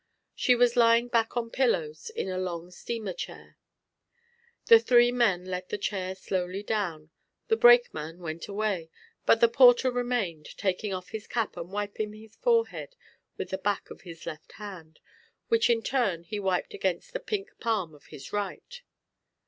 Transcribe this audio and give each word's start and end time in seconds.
She 0.33 0.55
was 0.55 0.75
lying 0.75 1.09
back 1.09 1.37
on 1.37 1.51
pillows 1.51 2.09
in 2.09 2.27
a 2.27 2.39
long 2.39 2.71
steamer 2.71 3.13
chair. 3.13 3.59
The 4.65 4.79
three 4.79 5.11
men 5.11 5.45
let 5.45 5.69
the 5.69 5.77
chair 5.77 6.15
slowly 6.15 6.63
down, 6.63 7.11
the 7.49 7.55
brakeman 7.55 8.17
went 8.17 8.47
away, 8.47 8.89
but 9.27 9.41
the 9.41 9.47
porter 9.47 9.91
remained, 9.91 10.57
taking 10.57 10.91
off 10.91 11.09
his 11.09 11.27
cap 11.27 11.55
and 11.55 11.71
wiping 11.71 12.13
his 12.13 12.35
forehead 12.35 12.95
with 13.37 13.51
the 13.51 13.59
back 13.59 13.91
of 13.91 14.01
his 14.01 14.25
left 14.25 14.53
hand, 14.53 14.99
which 15.49 15.69
in 15.69 15.83
turn 15.83 16.23
he 16.23 16.39
wiped 16.39 16.73
against 16.73 17.13
the 17.13 17.19
pink 17.19 17.51
palm 17.59 17.93
of 17.93 18.05
his 18.07 18.33
right. 18.33 18.81